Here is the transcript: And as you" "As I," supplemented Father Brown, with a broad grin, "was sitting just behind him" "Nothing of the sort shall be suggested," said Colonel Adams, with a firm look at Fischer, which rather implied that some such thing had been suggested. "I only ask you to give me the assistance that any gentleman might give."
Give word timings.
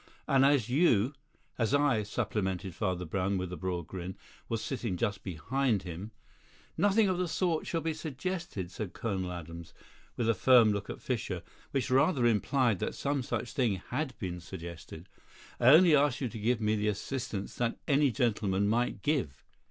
And 0.27 0.43
as 0.43 0.67
you" 0.67 1.13
"As 1.59 1.75
I," 1.75 2.01
supplemented 2.01 2.73
Father 2.73 3.05
Brown, 3.05 3.37
with 3.37 3.53
a 3.53 3.55
broad 3.55 3.85
grin, 3.85 4.17
"was 4.49 4.59
sitting 4.63 4.97
just 4.97 5.21
behind 5.23 5.83
him" 5.83 6.09
"Nothing 6.75 7.07
of 7.07 7.19
the 7.19 7.27
sort 7.27 7.67
shall 7.67 7.81
be 7.81 7.93
suggested," 7.93 8.71
said 8.71 8.93
Colonel 8.93 9.31
Adams, 9.31 9.75
with 10.17 10.27
a 10.27 10.33
firm 10.33 10.71
look 10.73 10.89
at 10.89 11.03
Fischer, 11.03 11.43
which 11.69 11.91
rather 11.91 12.25
implied 12.25 12.79
that 12.79 12.95
some 12.95 13.21
such 13.21 13.51
thing 13.53 13.75
had 13.91 14.17
been 14.17 14.39
suggested. 14.39 15.07
"I 15.59 15.67
only 15.67 15.95
ask 15.95 16.19
you 16.19 16.29
to 16.29 16.39
give 16.39 16.59
me 16.59 16.75
the 16.75 16.87
assistance 16.87 17.53
that 17.57 17.77
any 17.87 18.09
gentleman 18.09 18.67
might 18.67 19.03
give." 19.03 19.43